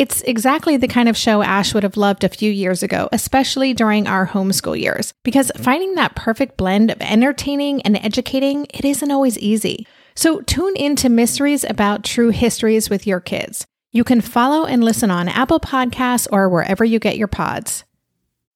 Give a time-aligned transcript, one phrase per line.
[0.00, 3.74] It's exactly the kind of show Ash would have loved a few years ago, especially
[3.74, 9.10] during our homeschool years, because finding that perfect blend of entertaining and educating, it isn't
[9.10, 9.86] always easy.
[10.14, 13.66] So tune in to mysteries about true histories with your kids.
[13.92, 17.84] You can follow and listen on Apple Podcasts or wherever you get your pods.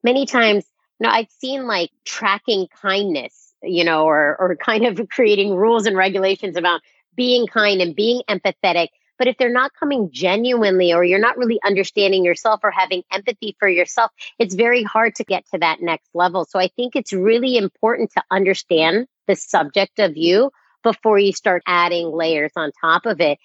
[0.02, 0.64] Many times,
[0.98, 5.84] you know, I've seen like tracking kindness, you know, or or kind of creating rules
[5.84, 6.80] and regulations about
[7.14, 11.60] being kind and being empathetic but if they're not coming genuinely or you're not really
[11.64, 16.08] understanding yourself or having empathy for yourself, it's very hard to get to that next
[16.14, 16.44] level.
[16.44, 20.50] So I think it's really important to understand the subject of you
[20.82, 23.38] before you start adding layers on top of it.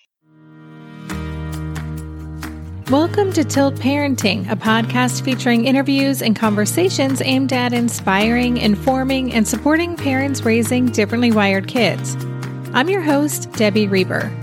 [2.89, 9.47] Welcome to Tilt Parenting, a podcast featuring interviews and conversations aimed at inspiring, informing, and
[9.47, 12.17] supporting parents raising differently wired kids.
[12.73, 14.35] I'm your host, Debbie Reber.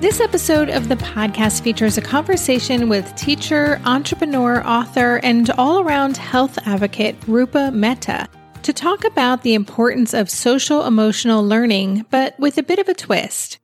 [0.00, 6.16] This episode of the podcast features a conversation with teacher, entrepreneur, author, and all around
[6.16, 8.28] health advocate Rupa Mehta
[8.62, 12.94] to talk about the importance of social emotional learning, but with a bit of a
[12.94, 13.58] twist.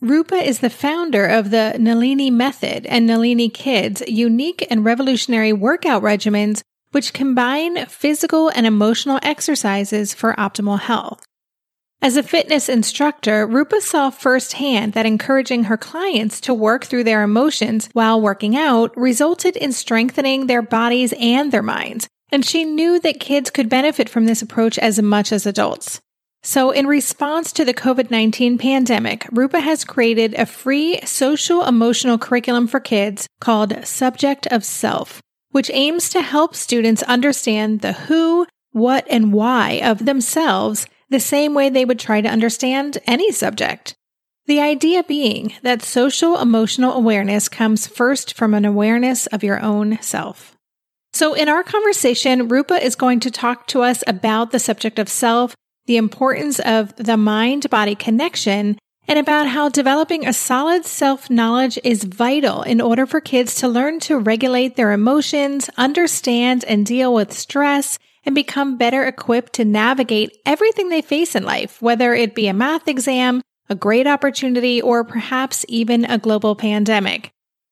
[0.00, 6.02] Rupa is the founder of the Nalini Method and Nalini Kids, unique and revolutionary workout
[6.02, 11.26] regimens which combine physical and emotional exercises for optimal health.
[12.02, 17.22] As a fitness instructor, Rupa saw firsthand that encouraging her clients to work through their
[17.22, 22.06] emotions while working out resulted in strengthening their bodies and their minds.
[22.30, 26.00] And she knew that kids could benefit from this approach as much as adults.
[26.42, 32.18] So, in response to the COVID 19 pandemic, Rupa has created a free social emotional
[32.18, 35.20] curriculum for kids called Subject of Self,
[35.50, 41.54] which aims to help students understand the who, what, and why of themselves the same
[41.54, 43.94] way they would try to understand any subject.
[44.46, 49.98] The idea being that social emotional awareness comes first from an awareness of your own
[50.00, 50.56] self.
[51.12, 55.08] So, in our conversation, Rupa is going to talk to us about the subject of
[55.08, 55.54] self,
[55.86, 58.78] the importance of the mind body connection,
[59.08, 63.68] and about how developing a solid self knowledge is vital in order for kids to
[63.68, 69.64] learn to regulate their emotions, understand and deal with stress, and become better equipped to
[69.64, 74.82] navigate everything they face in life, whether it be a math exam, a great opportunity,
[74.82, 77.30] or perhaps even a global pandemic.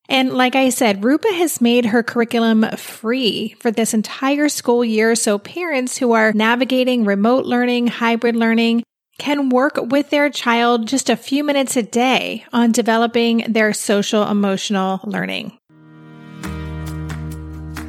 [0.09, 5.15] And like I said, Rupa has made her curriculum free for this entire school year
[5.15, 8.85] so parents who are navigating remote learning, hybrid learning,
[9.19, 14.27] can work with their child just a few minutes a day on developing their social
[14.29, 15.57] emotional learning.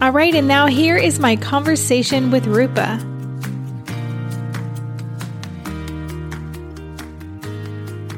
[0.02, 2.98] All right, and now here is my conversation with Rupa.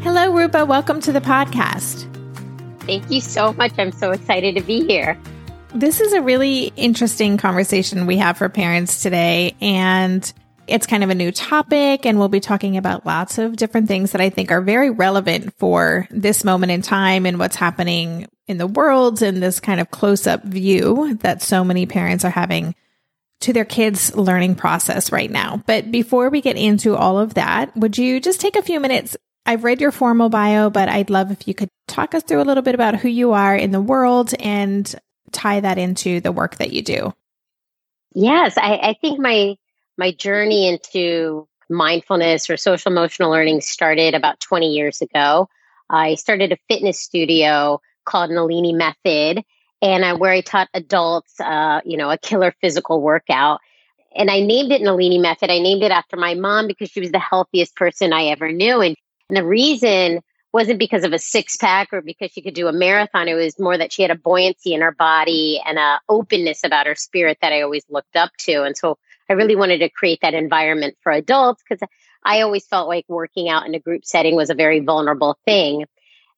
[0.01, 0.65] Hello, Rupa.
[0.65, 2.07] Welcome to the podcast.
[2.81, 3.73] Thank you so much.
[3.77, 5.19] I'm so excited to be here.
[5.75, 9.55] This is a really interesting conversation we have for parents today.
[9.61, 10.33] And
[10.67, 14.11] it's kind of a new topic, and we'll be talking about lots of different things
[14.11, 18.57] that I think are very relevant for this moment in time and what's happening in
[18.57, 22.75] the world and this kind of close up view that so many parents are having
[23.41, 25.61] to their kids' learning process right now.
[25.67, 29.15] But before we get into all of that, would you just take a few minutes?
[29.45, 32.43] I've read your formal bio, but I'd love if you could talk us through a
[32.43, 34.93] little bit about who you are in the world and
[35.31, 37.13] tie that into the work that you do.
[38.13, 39.55] Yes, I, I think my
[39.97, 45.49] my journey into mindfulness or social emotional learning started about 20 years ago.
[45.89, 49.43] I started a fitness studio called Nalini Method,
[49.81, 53.59] and I, where I taught adults, uh, you know, a killer physical workout.
[54.15, 55.51] And I named it Nalini Method.
[55.51, 58.81] I named it after my mom because she was the healthiest person I ever knew.
[58.81, 58.95] And,
[59.29, 60.21] and the reason
[60.53, 63.27] wasn't because of a six pack or because she could do a marathon.
[63.27, 66.87] It was more that she had a buoyancy in her body and a openness about
[66.87, 68.63] her spirit that I always looked up to.
[68.63, 68.97] And so
[69.29, 71.87] I really wanted to create that environment for adults because
[72.23, 75.85] I always felt like working out in a group setting was a very vulnerable thing.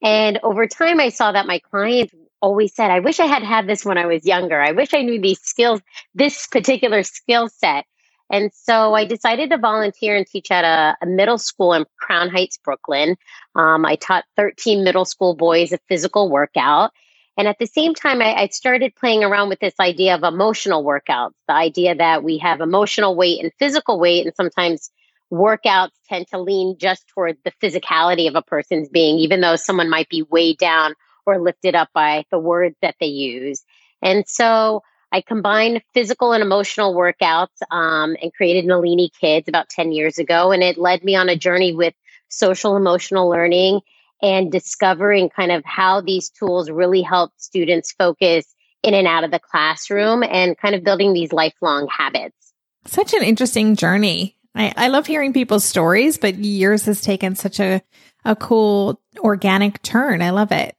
[0.02, 3.68] And over time, I saw that my clients always said, I wish I had had
[3.68, 4.62] this when I was younger.
[4.62, 5.82] I wish I knew these skills,
[6.16, 7.86] this particular skill set.
[8.32, 12.30] And so I decided to volunteer and teach at a, a middle school in Crown
[12.30, 13.18] Heights, Brooklyn.
[13.56, 16.92] Um, I taught 13 middle school boys a physical workout.
[17.40, 20.84] And at the same time, I, I, started playing around with this idea of emotional
[20.84, 24.26] workouts, the idea that we have emotional weight and physical weight.
[24.26, 24.92] And sometimes
[25.32, 29.90] workouts tend to lean just toward the physicality of a person's being, even though someone
[29.90, 30.96] might be weighed down
[31.26, 33.64] or lifted up by the words that they use.
[34.02, 34.84] And so
[35.14, 40.52] I combined physical and emotional workouts um, and created Nalini Kids about 10 years ago.
[40.52, 41.94] And it led me on a journey with
[42.28, 43.80] social emotional learning
[44.22, 48.46] and discovering kind of how these tools really help students focus
[48.84, 52.54] in and out of the classroom and kind of building these lifelong habits.
[52.86, 54.36] Such an interesting journey.
[54.56, 57.82] I, I love hearing people's stories, but yours has taken such a,
[58.26, 60.22] a cool organic turn.
[60.22, 60.76] I love it.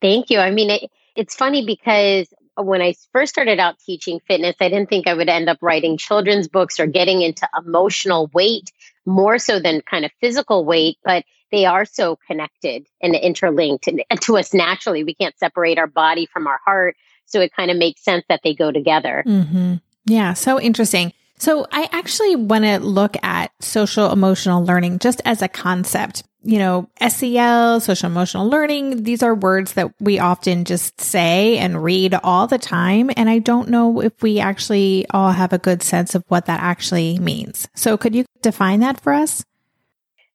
[0.00, 0.38] Thank you.
[0.38, 4.88] I mean, it, it's funny because when I first started out teaching fitness, I didn't
[4.88, 8.70] think I would end up writing children's books or getting into emotional weight
[9.06, 14.02] more so than kind of physical weight, but they are so connected and interlinked and,
[14.22, 15.04] to us naturally.
[15.04, 16.96] We can't separate our body from our heart.
[17.26, 19.22] So it kind of makes sense that they go together.
[19.26, 19.74] Mm-hmm.
[20.06, 21.12] Yeah, so interesting.
[21.38, 26.24] So I actually want to look at social emotional learning just as a concept.
[26.42, 31.82] You know, SEL, social emotional learning, these are words that we often just say and
[31.82, 33.10] read all the time.
[33.16, 36.60] And I don't know if we actually all have a good sense of what that
[36.60, 37.68] actually means.
[37.74, 39.44] So could you define that for us?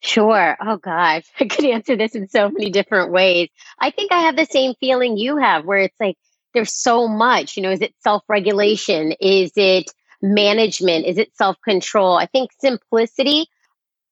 [0.04, 0.58] Sure.
[0.62, 3.50] Oh gosh, I could answer this in so many different ways.
[3.80, 6.18] I think I have the same feeling you have where it's like
[6.54, 9.14] there's so much, you know, is it self-regulation?
[9.20, 9.90] Is it
[10.22, 11.06] management?
[11.06, 12.16] Is it self control?
[12.18, 13.48] I think simplicity,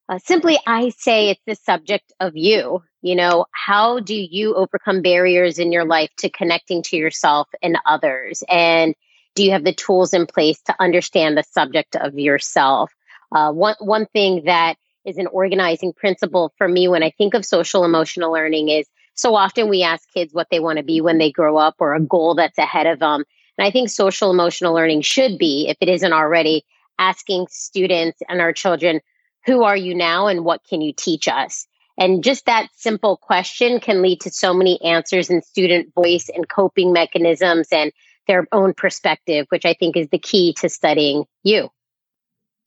[0.08, 2.82] uh, simply, I say it's the subject of you.
[3.02, 7.78] You know, how do you overcome barriers in your life to connecting to yourself and
[7.86, 8.44] others?
[8.48, 8.94] And
[9.34, 12.92] do you have the tools in place to understand the subject of yourself?
[13.34, 17.44] Uh, one, one thing that is an organizing principle for me when I think of
[17.44, 21.18] social emotional learning is so often we ask kids what they want to be when
[21.18, 23.24] they grow up or a goal that's ahead of them.
[23.58, 26.64] And I think social emotional learning should be, if it isn't already,
[26.98, 29.00] asking students and our children,
[29.44, 31.66] who are you now and what can you teach us?
[31.98, 36.48] And just that simple question can lead to so many answers in student voice and
[36.48, 37.92] coping mechanisms and
[38.26, 41.70] their own perspective, which I think is the key to studying you.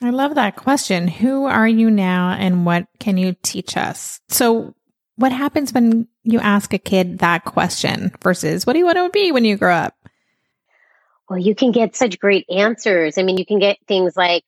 [0.02, 1.08] I love that question.
[1.08, 4.20] Who are you now and what can you teach us?
[4.28, 4.74] So,
[5.16, 9.08] what happens when you ask a kid that question versus what do you want to
[9.08, 9.94] be when you grow up?
[11.28, 13.18] well, you can get such great answers.
[13.18, 14.44] I mean, you can get things like,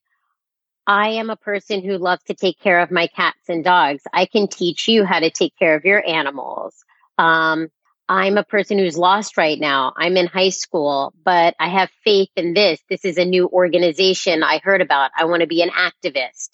[0.86, 4.02] I am a person who loves to take care of my cats and dogs.
[4.12, 6.74] I can teach you how to take care of your animals.
[7.18, 7.68] Um,
[8.08, 9.92] I'm a person who's lost right now.
[9.96, 12.80] I'm in high school, but I have faith in this.
[12.88, 15.10] This is a new organization I heard about.
[15.16, 16.50] I want to be an activist.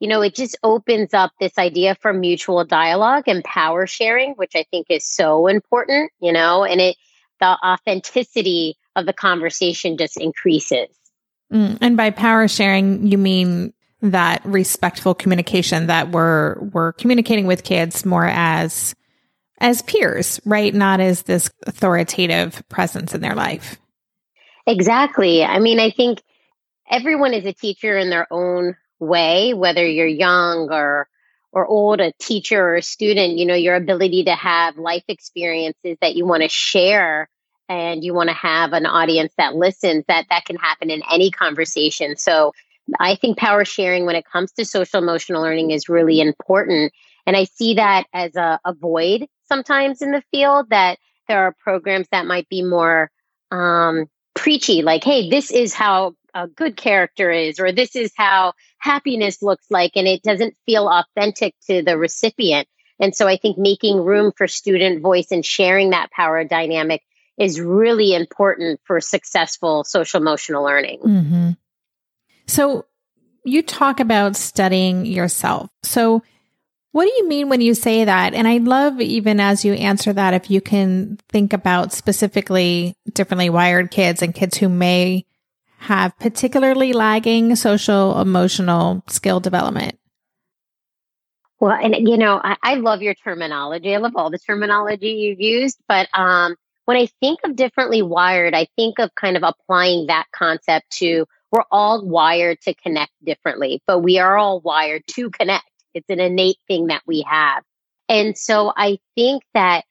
[0.00, 4.52] You know, it just opens up this idea for mutual dialogue and power sharing, which
[4.56, 6.96] I think is so important, you know, and it,
[7.38, 10.88] the authenticity of the conversation just increases.
[11.52, 17.62] Mm, and by power sharing, you mean that respectful communication that we're we're communicating with
[17.62, 18.94] kids more as
[19.62, 20.74] as peers, right?
[20.74, 23.78] Not as this authoritative presence in their life.
[24.66, 25.44] Exactly.
[25.44, 26.20] I mean, I think
[26.90, 31.08] everyone is a teacher in their own way, whether you're young or
[31.54, 35.98] or old, a teacher or a student, you know, your ability to have life experiences
[36.00, 37.28] that you want to share
[37.68, 41.30] and you want to have an audience that listens, that that can happen in any
[41.30, 42.16] conversation.
[42.16, 42.52] So
[42.98, 46.92] I think power sharing when it comes to social emotional learning is really important.
[47.26, 51.54] And I see that as a, a void sometimes in the field that there are
[51.62, 53.10] programs that might be more
[53.50, 58.54] um, preachy, like, hey, this is how a good character is, or this is how
[58.78, 62.66] happiness looks like, and it doesn't feel authentic to the recipient.
[62.98, 67.02] And so I think making room for student voice and sharing that power dynamic
[67.38, 71.00] is really important for successful social emotional learning.
[71.00, 71.50] Mm-hmm.
[72.46, 72.86] So,
[73.44, 75.68] you talk about studying yourself.
[75.82, 76.22] So,
[76.92, 78.34] what do you mean when you say that?
[78.34, 83.50] And I love even as you answer that, if you can think about specifically differently
[83.50, 85.24] wired kids and kids who may
[85.78, 89.98] have particularly lagging social emotional skill development.
[91.58, 93.94] Well, and you know, I, I love your terminology.
[93.94, 98.54] I love all the terminology you've used, but um, when I think of differently wired,
[98.54, 103.82] I think of kind of applying that concept to we're all wired to connect differently,
[103.86, 105.64] but we are all wired to connect.
[105.94, 107.62] It's an innate thing that we have.
[108.08, 109.84] And so I think that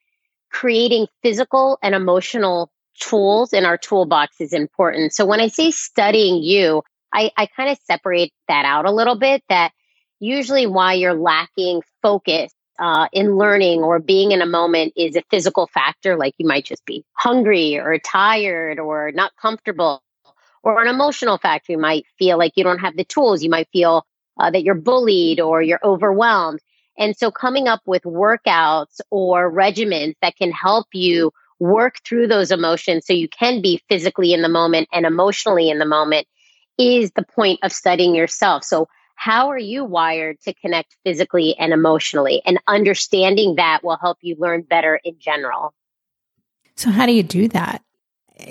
[0.52, 5.14] creating physical and emotional tools in our toolbox is important.
[5.14, 9.16] So when I say studying you, I, I kind of separate that out a little
[9.16, 9.72] bit that
[10.20, 15.24] usually why you're lacking focus uh, in learning or being in a moment is a
[15.30, 20.02] physical factor, like you might just be hungry or tired or not comfortable,
[20.64, 21.74] or an emotional factor.
[21.74, 23.44] You might feel like you don't have the tools.
[23.44, 24.06] You might feel
[24.42, 26.60] uh, that you're bullied or you're overwhelmed.
[26.98, 32.52] And so coming up with workouts or regimens that can help you work through those
[32.52, 36.28] emotions so you can be physically in the moment and emotionally in the moment
[36.80, 38.64] is the point of studying yourself.
[38.64, 42.42] So how are you wired to connect physically and emotionally?
[42.44, 45.76] And understanding that will help you learn better in general.
[46.76, 47.84] So, how do you do that?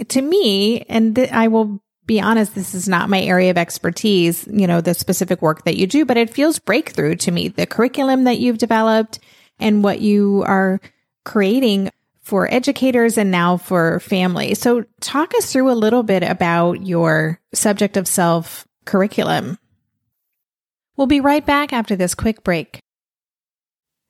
[0.08, 1.80] To me, and th- I will
[2.10, 5.76] be honest, this is not my area of expertise, you know, the specific work that
[5.76, 7.46] you do, but it feels breakthrough to me.
[7.46, 9.20] The curriculum that you've developed
[9.60, 10.80] and what you are
[11.24, 11.88] creating
[12.20, 14.58] for educators and now for families.
[14.58, 19.56] So, talk us through a little bit about your subject of self curriculum.
[20.96, 22.80] We'll be right back after this quick break.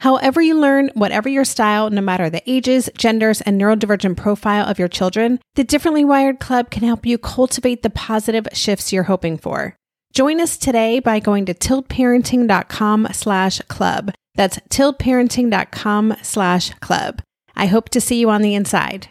[0.00, 4.78] However, you learn, whatever your style, no matter the ages, genders, and neurodivergent profile of
[4.78, 9.38] your children, the Differently Wired Club can help you cultivate the positive shifts you're hoping
[9.38, 9.76] for.
[10.12, 14.12] Join us today by going to tiltparenting.com slash club.
[14.34, 17.22] That's tiltparenting.com slash club.
[17.56, 19.08] I hope to see you on the inside.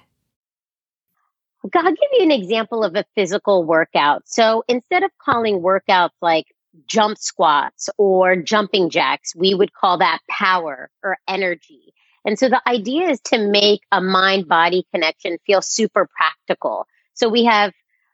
[1.75, 4.23] I'll give you an example of a physical workout.
[4.25, 6.45] So instead of calling workouts like
[6.87, 11.93] jump squats or jumping jacks, we would call that power or energy.
[12.25, 16.87] And so the idea is to make a mind body connection feel super practical.
[17.13, 17.73] So we have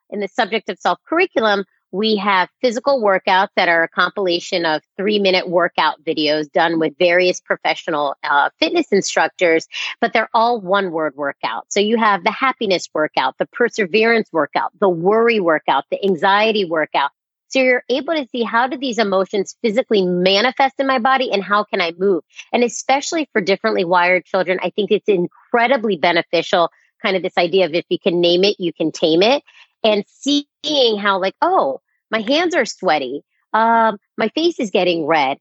[0.10, 4.82] in the subject of self curriculum, we have physical workouts that are a compilation of
[4.98, 9.68] three minute workout videos done with various professional uh, fitness instructors,
[10.00, 11.66] but they're all one word workout.
[11.70, 17.12] So you have the happiness workout, the perseverance workout, the worry workout, the anxiety workout.
[17.50, 21.44] So you're able to see how do these emotions physically manifest in my body and
[21.44, 22.24] how can I move?
[22.54, 26.70] And especially for differently wired children, I think it's incredibly beneficial.
[27.02, 29.44] Kind of this idea of if you can name it, you can tame it
[29.84, 33.24] and seeing how like, oh, my hands are sweaty.
[33.54, 35.38] Um, my face is getting red.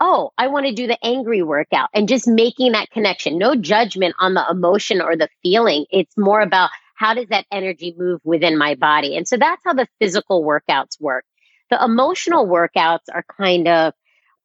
[0.00, 3.38] Oh, I want to do the angry workout and just making that connection.
[3.38, 5.86] No judgment on the emotion or the feeling.
[5.90, 9.16] It's more about how does that energy move within my body?
[9.16, 11.24] And so that's how the physical workouts work.
[11.72, 13.94] The emotional workouts are kind of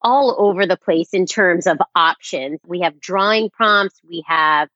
[0.00, 2.58] all over the place in terms of options.
[2.66, 4.70] We have drawing prompts, we have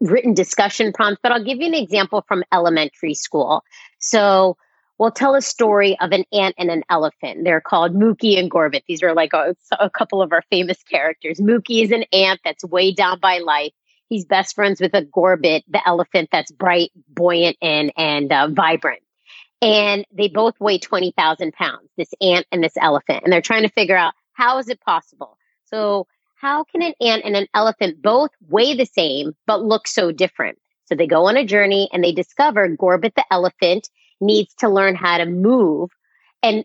[0.00, 3.62] written discussion prompts, but I'll give you an example from elementary school.
[4.00, 4.56] So
[4.98, 7.44] we'll tell a story of an ant and an elephant.
[7.44, 8.82] They're called Mookie and Gorbit.
[8.88, 11.38] These are like a, a couple of our famous characters.
[11.38, 13.70] Mookie is an ant that's way down by life.
[14.08, 19.02] He's best friends with a Gorbit, the elephant that's bright, buoyant, and and uh, vibrant.
[19.60, 21.88] And they both weigh twenty thousand pounds.
[21.96, 25.36] This ant and this elephant, and they're trying to figure out how is it possible.
[25.64, 30.12] So how can an ant and an elephant both weigh the same but look so
[30.12, 30.58] different?
[30.84, 34.94] So they go on a journey and they discover Gorbit the elephant needs to learn
[34.94, 35.90] how to move
[36.42, 36.64] and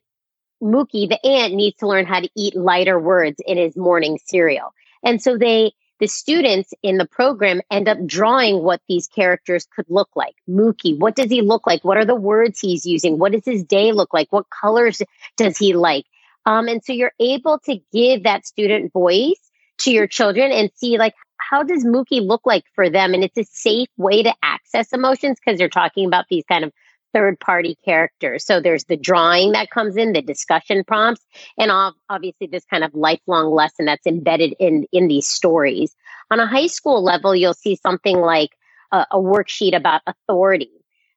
[0.61, 4.73] Mookie the ant needs to learn how to eat lighter words in his morning cereal.
[5.03, 9.85] And so they the students in the program end up drawing what these characters could
[9.87, 10.35] look like.
[10.49, 11.81] Mookie, what does he look like?
[11.85, 13.17] What are the words he's using?
[13.17, 14.27] What does his day look like?
[14.29, 15.01] What colors
[15.37, 16.03] does he like?
[16.45, 19.39] Um, and so you're able to give that student voice
[19.83, 23.13] to your children and see like how does Mookie look like for them?
[23.13, 26.73] And it's a safe way to access emotions because they're talking about these kind of
[27.13, 28.45] third party characters.
[28.45, 31.25] So there's the drawing that comes in, the discussion prompts,
[31.57, 31.71] and
[32.09, 35.95] obviously this kind of lifelong lesson that's embedded in in these stories.
[36.31, 38.49] On a high school level, you'll see something like
[38.91, 40.71] a, a worksheet about authority.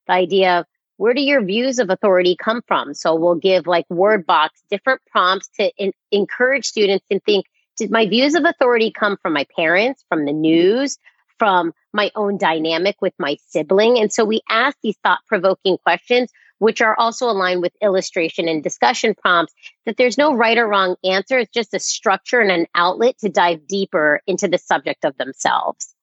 [0.06, 0.66] The idea of
[0.98, 2.94] where do your views of authority come from?
[2.94, 7.90] So we'll give like word box different prompts to in, encourage students to think did
[7.90, 10.98] my views of authority come from my parents, from the news,
[11.38, 13.98] from my own dynamic with my sibling?
[13.98, 18.62] And so we ask these thought provoking questions, which are also aligned with illustration and
[18.62, 21.38] discussion prompts, that there's no right or wrong answer.
[21.38, 25.94] It's just a structure and an outlet to dive deeper into the subject of themselves.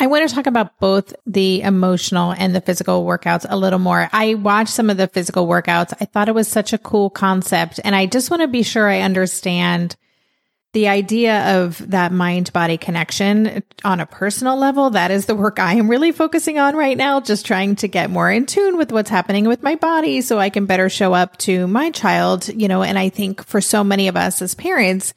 [0.00, 4.08] I want to talk about both the emotional and the physical workouts a little more.
[4.12, 5.92] I watched some of the physical workouts.
[6.00, 7.80] I thought it was such a cool concept.
[7.84, 9.96] And I just want to be sure I understand
[10.72, 15.58] the idea of that mind body connection on a personal level, that is the work
[15.58, 18.92] I am really focusing on right now, just trying to get more in tune with
[18.92, 22.68] what's happening with my body so I can better show up to my child, you
[22.68, 25.12] know, and I think for so many of us as parents,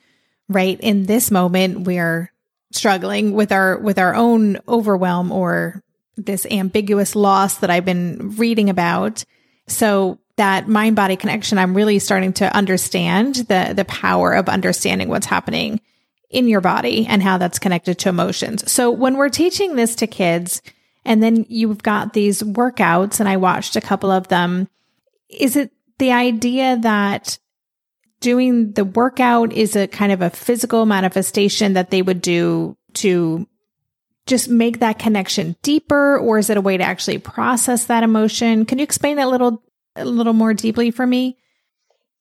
[0.50, 2.32] right in this moment, we're
[2.72, 5.84] struggling with our, with our own overwhelm or
[6.18, 9.24] this ambiguous loss that I've been reading about.
[9.68, 15.10] So that mind body connection, I'm really starting to understand the, the power of understanding
[15.10, 15.80] what's happening
[16.30, 18.70] in your body and how that's connected to emotions.
[18.72, 20.62] So when we're teaching this to kids
[21.06, 24.68] and then you've got these workouts and I watched a couple of them,
[25.30, 27.38] is it the idea that
[28.20, 33.48] doing the workout is a kind of a physical manifestation that they would do to
[34.26, 38.66] just make that connection deeper or is it a way to actually process that emotion?
[38.66, 39.62] Can you explain that little
[39.96, 41.38] a little more deeply for me?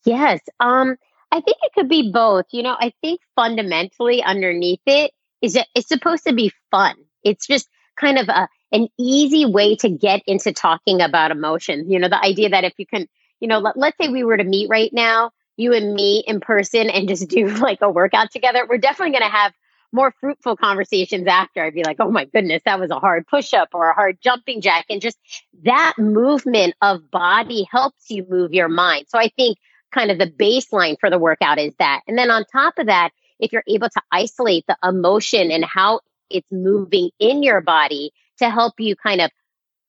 [0.04, 0.40] Yes.
[0.60, 0.96] Um,
[1.30, 2.46] I think it could be both.
[2.52, 6.94] You know, I think fundamentally underneath it is that it's supposed to be fun.
[7.22, 11.90] It's just kind of a an easy way to get into talking about emotions.
[11.90, 13.06] You know, the idea that if you can,
[13.38, 16.40] you know, let, let's say we were to meet right now, you and me in
[16.40, 19.52] person and just do like a workout together, we're definitely going to have
[19.92, 21.62] more fruitful conversations after.
[21.62, 24.18] I'd be like, oh my goodness, that was a hard push up or a hard
[24.22, 24.86] jumping jack.
[24.88, 25.18] And just
[25.64, 29.06] that movement of body helps you move your mind.
[29.08, 29.58] So I think
[29.92, 32.00] kind of the baseline for the workout is that.
[32.08, 36.00] And then on top of that, if you're able to isolate the emotion and how
[36.30, 39.30] it's moving in your body to help you kind of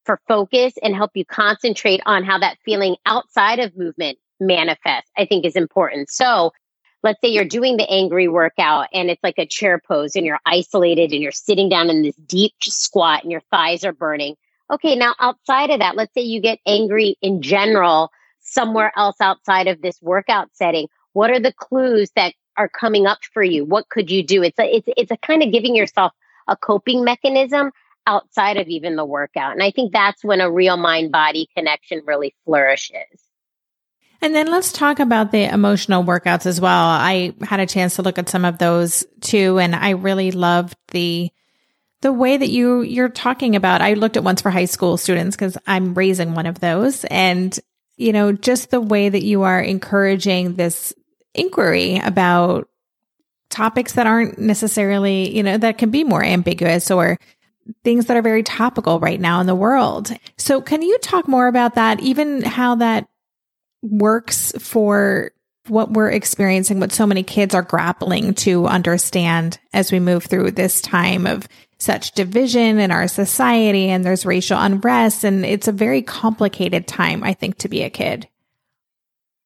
[0.06, 5.26] for focus and help you concentrate on how that feeling outside of movement manifests, I
[5.26, 6.10] think is important.
[6.10, 6.52] So
[7.04, 10.40] let's say you're doing the angry workout and it's like a chair pose and you're
[10.46, 14.36] isolated and you're sitting down in this deep squat and your thighs are burning.
[14.72, 19.68] Okay, now outside of that, let's say you get angry in general somewhere else outside
[19.68, 20.88] of this workout setting?
[21.14, 23.66] What are the clues that are coming up for you?
[23.66, 24.44] What could you do?
[24.44, 26.12] It's a, it's, it's a kind of giving yourself
[26.48, 27.72] a coping mechanism
[28.06, 29.54] outside of even the workout.
[29.54, 33.23] And I think that's when a real mind body connection really flourishes.
[34.24, 36.88] And then let's talk about the emotional workouts as well.
[36.88, 40.78] I had a chance to look at some of those too, and I really loved
[40.92, 41.30] the
[42.02, 43.82] the way that you you're talking about.
[43.82, 47.60] I looked at once for high school students because I'm raising one of those, and
[47.98, 50.94] you know, just the way that you are encouraging this
[51.34, 52.70] inquiry about
[53.50, 57.20] topics that aren't necessarily, you know, that can be more ambiguous or
[57.84, 60.14] things that are very topical right now in the world.
[60.38, 63.10] So can you talk more about that, even how that
[63.84, 65.32] works for
[65.68, 70.52] what we're experiencing, what so many kids are grappling to understand as we move through
[70.52, 75.24] this time of such division in our society and there's racial unrest.
[75.24, 78.28] And it's a very complicated time, I think, to be a kid.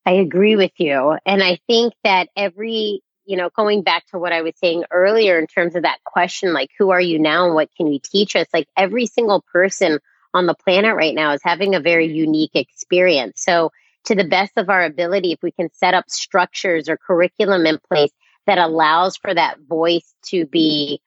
[0.05, 1.17] I agree with you.
[1.25, 5.37] And I think that every, you know, going back to what I was saying earlier
[5.37, 8.35] in terms of that question, like, who are you now and what can you teach
[8.35, 8.47] us?
[8.53, 9.99] Like, every single person
[10.33, 13.41] on the planet right now is having a very unique experience.
[13.41, 13.71] So,
[14.07, 17.77] to the best of our ability, if we can set up structures or curriculum in
[17.89, 18.11] place
[18.45, 21.01] that allows for that voice to be,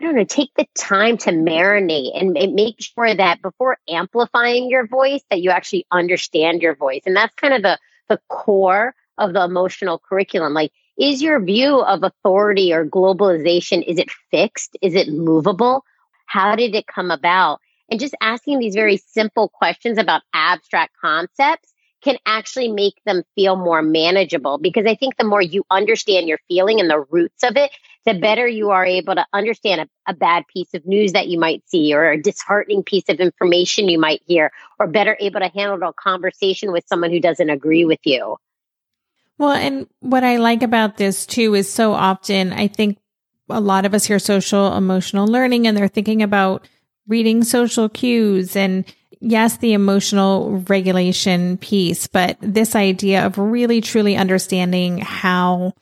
[0.00, 4.86] I don't know, take the time to marinate and make sure that before amplifying your
[4.86, 7.02] voice, that you actually understand your voice.
[7.06, 10.54] And that's kind of the, the core of the emotional curriculum.
[10.54, 14.76] Like, is your view of authority or globalization, is it fixed?
[14.82, 15.84] Is it movable?
[16.26, 17.60] How did it come about?
[17.88, 21.73] And just asking these very simple questions about abstract concepts
[22.04, 26.38] can actually make them feel more manageable because I think the more you understand your
[26.46, 27.70] feeling and the roots of it,
[28.04, 31.40] the better you are able to understand a, a, bad piece of news that you
[31.40, 35.48] might see or a disheartening piece of information you might hear, or better able to
[35.48, 38.36] handle a conversation with someone who doesn't agree with you.
[39.38, 42.98] Well, and what I like about this too is so often I think
[43.48, 46.68] a lot of us hear social emotional learning and they're thinking about
[47.08, 48.84] reading social cues and
[49.24, 55.72] yes, the emotional regulation piece, but this idea of really truly understanding how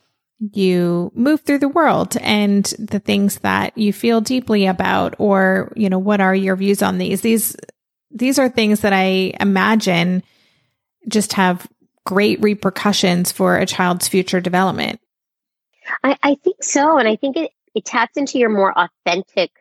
[0.51, 5.89] you move through the world and the things that you feel deeply about or you
[5.89, 7.21] know what are your views on these?
[7.21, 7.55] These
[8.13, 10.23] these are things that i imagine
[11.07, 11.67] just have
[12.05, 14.99] great repercussions for a child's future development.
[16.03, 19.51] I, I think so and i think it, it taps into your more authentic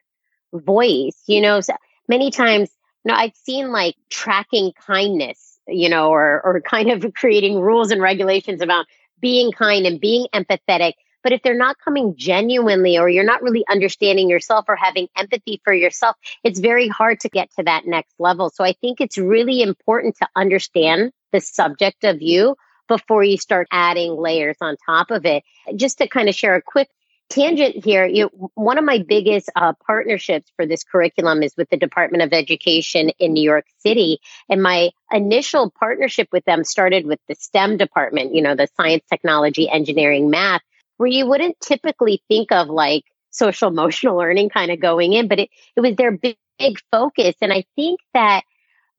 [0.53, 1.75] voice you know so
[2.09, 2.69] many times
[3.11, 8.01] know, I've seen like tracking kindness, you know, or or kind of creating rules and
[8.01, 8.87] regulations about
[9.21, 10.95] being kind and being empathetic.
[11.23, 15.61] But if they're not coming genuinely or you're not really understanding yourself or having empathy
[15.63, 18.51] for yourself, it's very hard to get to that next level.
[18.51, 22.57] So I think it's really important to understand the subject of you
[22.89, 25.45] before you start adding layers on top of it.
[25.77, 26.89] Just to kind of share a quick
[27.33, 31.71] tangent here, you know, one of my biggest uh, partnerships for this curriculum is with
[31.71, 34.21] the Department of Education in New York City.
[34.51, 39.03] And my initial partnership with them started with the STEM department, you know, the science,
[39.11, 40.61] technology, engineering, math,
[40.99, 45.39] where you wouldn't typically think of like social emotional learning kind of going in, but
[45.39, 47.35] it, it was their big, big focus.
[47.41, 48.43] And I think that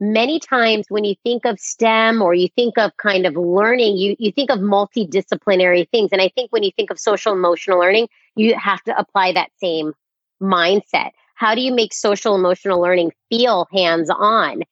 [0.03, 4.15] many times when you think of STEM or you think of kind of learning, you,
[4.19, 6.09] you think of multidisciplinary things.
[6.11, 9.51] And I think when you think of social emotional learning, you have to apply that
[9.61, 9.93] same
[10.41, 11.11] mindset.
[11.35, 14.63] How do you make social emotional learning feel hands on?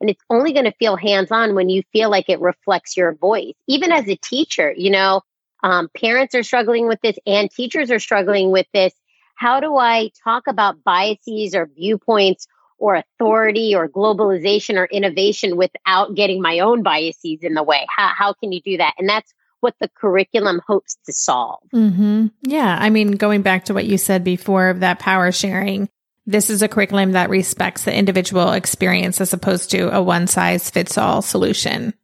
[0.00, 3.14] And it's only going to feel hands on when you feel like it reflects your
[3.14, 3.52] voice.
[3.66, 5.20] Even as a teacher, you know,
[5.62, 8.92] um, parents are struggling with this and teachers are struggling with this.
[9.34, 12.46] How do I talk about biases or viewpoints
[12.78, 17.86] or authority or globalization or innovation without getting my own biases in the way?
[17.88, 18.94] How, how can you do that?
[18.98, 21.60] And that's what the curriculum hopes to solve.
[21.74, 22.26] Mm-hmm.
[22.42, 22.76] Yeah.
[22.78, 25.88] I mean, going back to what you said before of that power sharing,
[26.26, 30.70] this is a curriculum that respects the individual experience as opposed to a one size
[30.70, 31.94] fits all solution.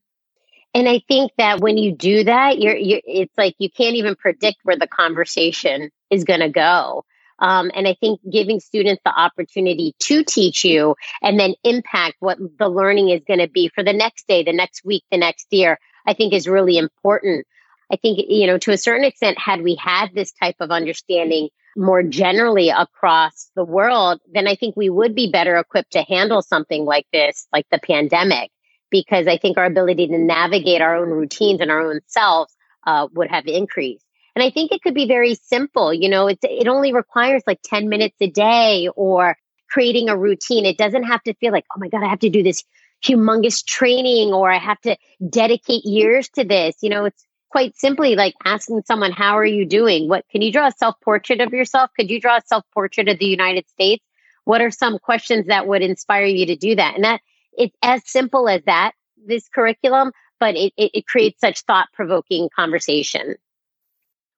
[0.74, 4.16] And I think that when you do that, you're, you're it's like you can't even
[4.16, 7.04] predict where the conversation is going to go.
[7.38, 12.38] Um, and I think giving students the opportunity to teach you and then impact what
[12.58, 15.46] the learning is going to be for the next day, the next week, the next
[15.50, 17.46] year, I think is really important.
[17.90, 21.48] I think, you know, to a certain extent, had we had this type of understanding
[21.76, 26.40] more generally across the world, then I think we would be better equipped to handle
[26.40, 28.50] something like this, like the pandemic,
[28.90, 32.54] because I think our ability to navigate our own routines and our own selves
[32.86, 34.03] uh, would have increased.
[34.34, 35.94] And I think it could be very simple.
[35.94, 39.36] You know, it, it only requires like 10 minutes a day or
[39.68, 40.66] creating a routine.
[40.66, 42.64] It doesn't have to feel like, oh my God, I have to do this
[43.04, 44.96] humongous training or I have to
[45.28, 46.76] dedicate years to this.
[46.80, 50.08] You know, it's quite simply like asking someone, How are you doing?
[50.08, 51.90] What can you draw a self portrait of yourself?
[51.96, 54.04] Could you draw a self portrait of the United States?
[54.44, 56.96] What are some questions that would inspire you to do that?
[56.96, 57.20] And that
[57.52, 58.92] it's as simple as that,
[59.24, 63.36] this curriculum, but it, it, it creates such thought provoking conversation.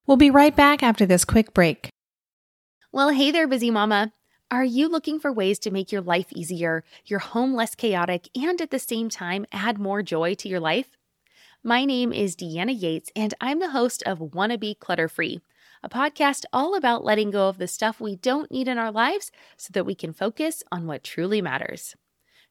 [0.07, 1.89] We'll be right back after this quick break.
[2.93, 4.13] Well, hey there, busy mama.
[4.49, 8.61] Are you looking for ways to make your life easier, your home less chaotic, and
[8.61, 10.95] at the same time add more joy to your life?
[11.61, 15.41] My name is Deanna Yates, and I'm the host of Wanna Be Clutter Free,
[15.83, 19.29] a podcast all about letting go of the stuff we don't need in our lives
[19.57, 21.97] so that we can focus on what truly matters.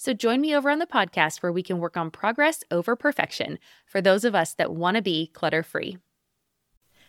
[0.00, 3.58] So join me over on the podcast where we can work on progress over perfection
[3.84, 5.98] for those of us that want to be clutter free.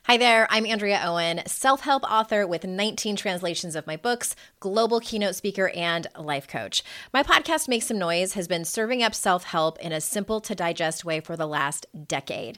[0.07, 4.99] Hi there, I'm Andrea Owen, self help author with 19 translations of my books, global
[4.99, 6.83] keynote speaker, and life coach.
[7.13, 10.53] My podcast, Make Some Noise, has been serving up self help in a simple to
[10.53, 12.57] digest way for the last decade.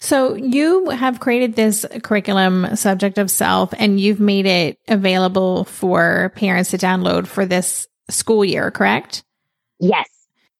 [0.00, 6.32] So you have created this curriculum subject of self and you've made it available for
[6.36, 9.24] parents to download for this school year, correct?
[9.80, 10.06] Yes.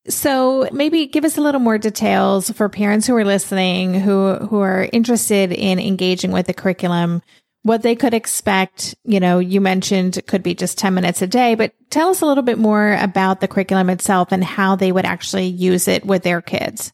[0.09, 4.61] So maybe give us a little more details for parents who are listening, who, who
[4.61, 7.23] are interested in engaging with the curriculum,
[7.63, 8.95] what they could expect.
[9.05, 12.21] You know, you mentioned it could be just 10 minutes a day, but tell us
[12.21, 16.07] a little bit more about the curriculum itself and how they would actually use it
[16.07, 16.93] with their kids.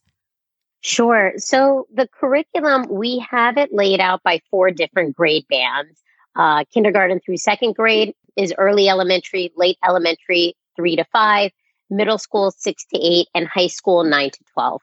[0.83, 1.33] Sure.
[1.37, 6.03] So the curriculum, we have it laid out by four different grade bands.
[6.35, 11.53] Uh, kindergarten through second grade is early elementary, late elementary, three to five,
[11.89, 14.83] middle school, six to eight, and high school, nine to 12.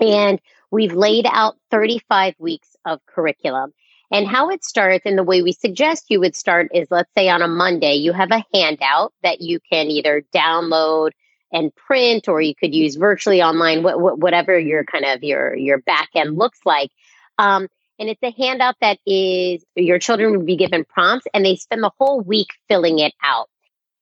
[0.00, 0.40] And
[0.72, 3.72] we've laid out 35 weeks of curriculum.
[4.10, 7.28] And how it starts and the way we suggest you would start is let's say
[7.28, 11.10] on a Monday, you have a handout that you can either download
[11.52, 15.54] and print, or you could use virtually online, wh- wh- whatever your kind of your
[15.56, 16.90] your back end looks like.
[17.38, 21.56] Um, and it's a handout that is your children would be given prompts, and they
[21.56, 23.48] spend the whole week filling it out.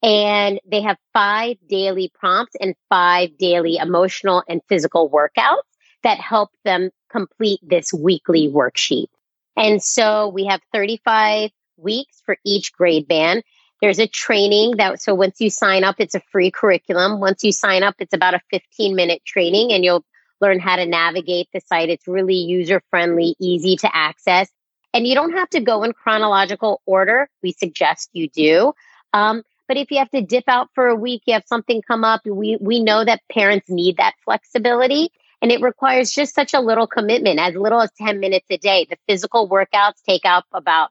[0.02, 5.62] And they have five daily prompts and five daily emotional and physical workouts
[6.04, 9.08] that help them complete this weekly worksheet.
[9.56, 13.42] And so we have 35 weeks for each grade band.
[13.80, 17.20] There's a training that, so once you sign up, it's a free curriculum.
[17.20, 20.04] Once you sign up, it's about a 15 minute training and you'll
[20.40, 21.88] learn how to navigate the site.
[21.88, 24.48] It's really user friendly, easy to access.
[24.94, 27.28] And you don't have to go in chronological order.
[27.42, 28.72] We suggest you do.
[29.12, 32.02] Um, but if you have to dip out for a week, you have something come
[32.02, 35.10] up, we, we know that parents need that flexibility.
[35.40, 38.86] And it requires just such a little commitment, as little as 10 minutes a day.
[38.88, 40.90] The physical workouts take up about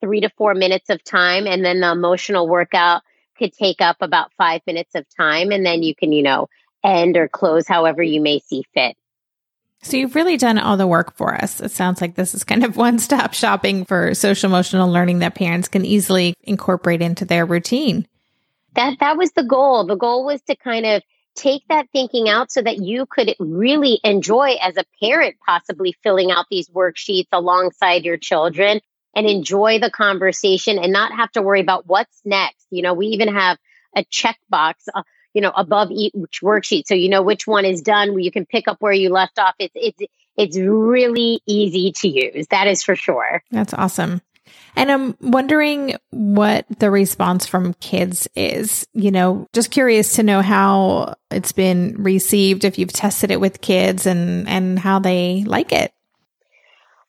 [0.00, 1.46] three to four minutes of time.
[1.46, 3.02] And then the emotional workout
[3.38, 5.50] could take up about five minutes of time.
[5.50, 6.48] And then you can, you know,
[6.84, 8.96] end or close however you may see fit.
[9.82, 11.60] So you've really done all the work for us.
[11.60, 15.34] It sounds like this is kind of one stop shopping for social emotional learning that
[15.34, 18.06] parents can easily incorporate into their routine.
[18.74, 19.86] That that was the goal.
[19.86, 21.02] The goal was to kind of
[21.34, 26.30] take that thinking out so that you could really enjoy as a parent possibly filling
[26.30, 28.80] out these worksheets alongside your children
[29.16, 32.66] and enjoy the conversation and not have to worry about what's next.
[32.70, 33.58] You know, we even have
[33.96, 35.02] a checkbox, uh,
[35.32, 36.86] you know, above each worksheet.
[36.86, 39.38] So you know which one is done where you can pick up where you left
[39.38, 39.54] off.
[39.58, 42.46] It's, it's, it's really easy to use.
[42.50, 43.42] That is for sure.
[43.50, 44.20] That's awesome.
[44.76, 48.86] And I'm wondering what the response from kids is.
[48.92, 53.62] You know, just curious to know how it's been received if you've tested it with
[53.62, 55.92] kids and and how they like it.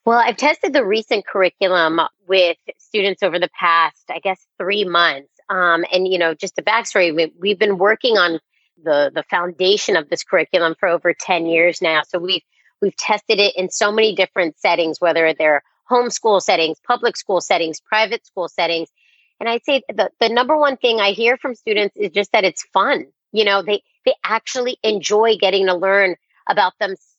[0.08, 5.28] Well, I've tested the recent curriculum with students over the past, I guess, three months.
[5.50, 8.40] Um, and you know, just a backstory: we, we've been working on
[8.82, 12.04] the the foundation of this curriculum for over ten years now.
[12.08, 12.40] So we've
[12.80, 17.78] we've tested it in so many different settings, whether they're homeschool settings, public school settings,
[17.78, 18.88] private school settings.
[19.40, 22.44] And I'd say the, the number one thing I hear from students is just that
[22.44, 23.08] it's fun.
[23.32, 26.16] You know, they, they actually enjoy getting to learn
[26.48, 27.17] about themselves.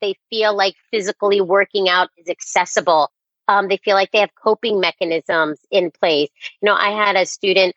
[0.00, 3.10] They feel like physically working out is accessible.
[3.48, 6.30] Um, they feel like they have coping mechanisms in place.
[6.60, 7.74] You know, I had a student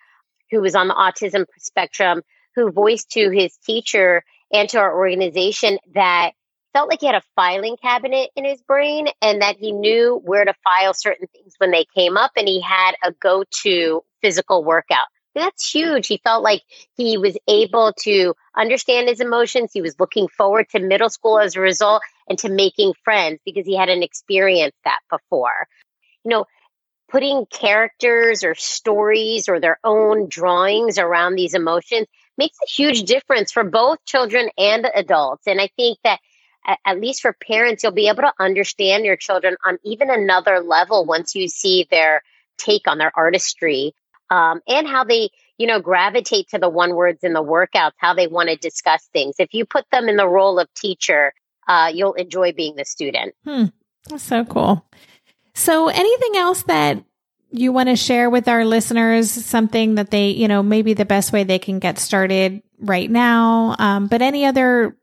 [0.52, 2.22] who was on the autism spectrum
[2.56, 6.32] who voiced to his teacher and to our organization that
[6.74, 10.46] felt like he had a filing cabinet in his brain and that he knew where
[10.46, 15.08] to file certain things when they came up and he had a go-to physical workout.
[15.36, 16.08] That's huge.
[16.08, 16.64] He felt like
[16.96, 19.72] he was able to understand his emotions.
[19.74, 23.66] He was looking forward to middle school as a result and to making friends because
[23.66, 25.68] he hadn't experienced that before.
[26.24, 26.46] You know,
[27.10, 33.52] putting characters or stories or their own drawings around these emotions makes a huge difference
[33.52, 35.48] for both children and adults.
[35.48, 36.20] And I think that
[36.86, 41.06] at least for parents, you'll be able to understand your children on even another level
[41.06, 42.24] once you see their
[42.58, 43.94] take on their artistry
[44.30, 48.14] um, and how they, you know, gravitate to the one words in the workouts, how
[48.14, 49.36] they want to discuss things.
[49.40, 51.34] If you put them in the role of teacher,
[51.68, 53.36] uh, you'll enjoy being the student.
[53.44, 53.66] Hmm.
[54.10, 54.86] That's so cool.
[55.54, 57.04] So, anything else that
[57.52, 59.32] you want to share with our listeners?
[59.32, 63.76] Something that they, you know, maybe the best way they can get started right now,
[63.80, 64.96] um, but any other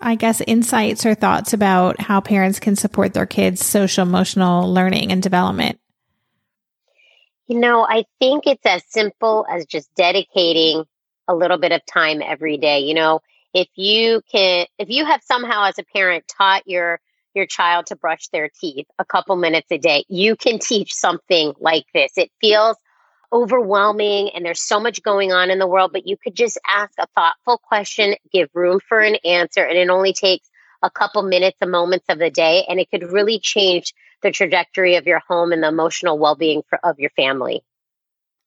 [0.00, 5.10] I guess, insights or thoughts about how parents can support their kids' social emotional learning
[5.10, 5.78] and development?
[7.48, 10.84] You know, I think it's as simple as just dedicating
[11.28, 12.80] a little bit of time every day.
[12.80, 13.20] You know,
[13.54, 17.00] if you can, if you have somehow as a parent taught your
[17.34, 21.52] your child to brush their teeth a couple minutes a day, you can teach something
[21.60, 22.12] like this.
[22.16, 22.76] It feels
[23.32, 26.92] overwhelming and there's so much going on in the world, but you could just ask
[26.98, 30.48] a thoughtful question, give room for an answer, and it only takes
[30.82, 34.96] a couple minutes, a moments of the day, and it could really change the trajectory
[34.96, 37.62] of your home and the emotional well being of your family.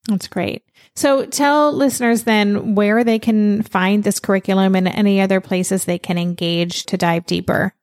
[0.08, 0.64] That's great.
[0.96, 6.00] So tell listeners then where they can find this curriculum and any other places they
[6.00, 7.74] can engage to dive deeper.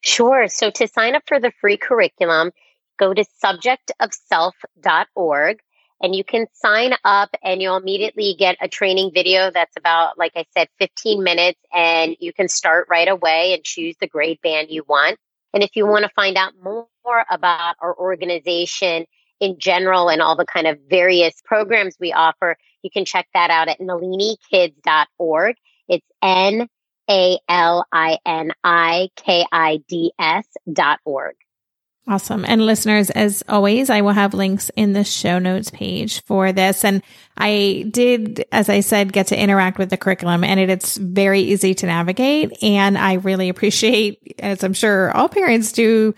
[0.00, 0.48] Sure.
[0.48, 2.52] So to sign up for the free curriculum,
[2.98, 5.58] go to subjectofself.org
[6.00, 10.32] and you can sign up and you'll immediately get a training video that's about, like
[10.34, 14.70] I said, 15 minutes and you can start right away and choose the grade band
[14.70, 15.18] you want.
[15.54, 16.88] And if you want to find out more
[17.30, 19.06] about our organization
[19.40, 23.50] in general and all the kind of various programs we offer, you can check that
[23.50, 25.56] out at nalinikids.org.
[25.88, 26.68] It's N
[27.10, 31.34] A L I N I K I D S dot org.
[32.08, 32.44] Awesome.
[32.44, 36.84] And listeners, as always, I will have links in the show notes page for this.
[36.84, 37.00] And
[37.36, 41.40] I did, as I said, get to interact with the curriculum and it, it's very
[41.42, 42.60] easy to navigate.
[42.60, 46.12] And I really appreciate, as I'm sure all parents do,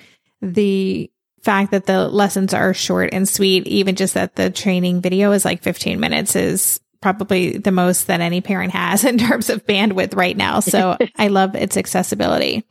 [0.53, 1.11] the
[1.45, 3.67] fact that the lessons are short and sweet.
[3.67, 8.21] Even just that the training video is like 15 minutes is probably the most that
[8.21, 10.61] any parent has in terms of bandwidth right now.
[10.61, 12.65] So I love its accessibility.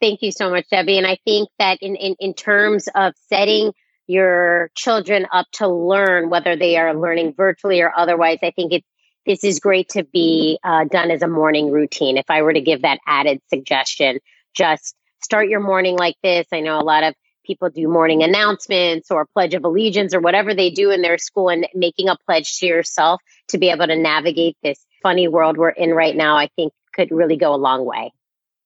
[0.00, 0.98] Thank you so much, Debbie.
[0.98, 3.72] And I think that in, in, in terms of setting
[4.06, 8.84] your children up to learn, whether they are learning virtually or otherwise, I think it,
[9.24, 12.18] this is great to be uh, done as a morning routine.
[12.18, 14.20] If I were to give that added suggestion,
[14.54, 14.94] just
[15.26, 16.46] start your morning like this.
[16.52, 20.54] I know a lot of people do morning announcements or pledge of allegiance or whatever
[20.54, 23.96] they do in their school and making a pledge to yourself to be able to
[23.96, 27.84] navigate this funny world we're in right now, I think could really go a long
[27.84, 28.12] way.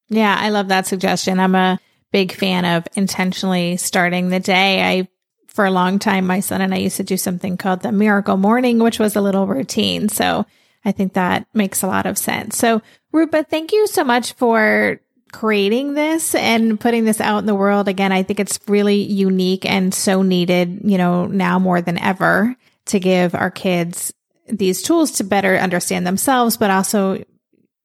[0.08, 1.40] Yeah, I love that suggestion.
[1.40, 1.80] I'm a
[2.12, 4.82] big fan of intentionally starting the day.
[4.82, 5.08] I,
[5.48, 8.36] for a long time, my son and I used to do something called the miracle
[8.36, 10.08] morning, which was a little routine.
[10.08, 10.46] So
[10.84, 12.56] I think that makes a lot of sense.
[12.56, 12.82] So
[13.12, 15.00] Rupa, thank you so much for
[15.32, 17.88] creating this and putting this out in the world.
[17.88, 22.56] Again, I think it's really unique and so needed, you know, now more than ever
[22.86, 24.12] to give our kids
[24.48, 27.22] these tools to better understand themselves, but also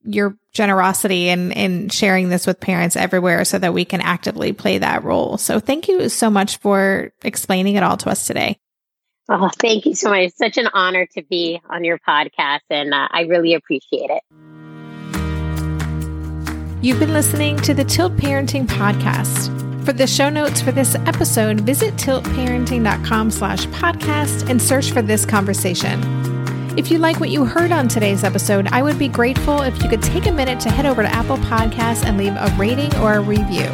[0.03, 4.77] your generosity in, in sharing this with parents everywhere so that we can actively play
[4.77, 5.37] that role.
[5.37, 8.57] So thank you so much for explaining it all to us today.
[9.27, 10.19] Oh, thank you so much.
[10.19, 14.21] It's such an honor to be on your podcast, and uh, I really appreciate it.
[16.85, 19.49] You've been listening to the Tilt Parenting Podcast.
[19.85, 25.25] For the show notes for this episode, visit tiltparenting.com slash podcast and search for this
[25.25, 25.99] conversation.
[26.77, 29.89] If you like what you heard on today's episode, I would be grateful if you
[29.89, 33.15] could take a minute to head over to Apple Podcasts and leave a rating or
[33.15, 33.65] a review.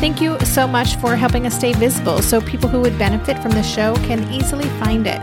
[0.00, 3.50] Thank you so much for helping us stay visible so people who would benefit from
[3.50, 5.20] the show can easily find it.